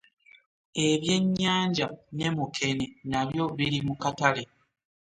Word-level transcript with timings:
Ebyennyanja 0.87 1.87
ne 2.17 2.27
mukene 2.35 2.85
nabyo 3.11 3.43
biri 3.57 3.79
mu 3.87 3.93
katale. 4.01 4.43